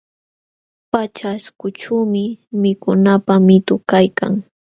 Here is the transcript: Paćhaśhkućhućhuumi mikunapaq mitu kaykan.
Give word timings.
Paćhaśhkućhućhuumi 0.91 2.23
mikunapaq 2.61 3.41
mitu 3.49 3.75
kaykan. 3.89 4.33